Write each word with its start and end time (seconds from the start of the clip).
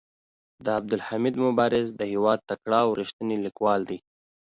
عبدالحمید 0.79 1.35
مبارز 1.45 1.87
د 1.95 2.01
هيواد 2.11 2.39
تکړه 2.49 2.79
او 2.85 2.89
ريښتيني 2.99 3.37
ليکوال 3.45 3.81
دي. 3.89 3.99